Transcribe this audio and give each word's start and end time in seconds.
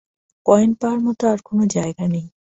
Coin 0.45 0.71
পাওয়ার 0.73 0.99
মতো 0.99 1.23
আর 1.27 1.39
কোনো 1.41 1.63
জায়গা 1.75 2.05
নেই। 2.07 2.25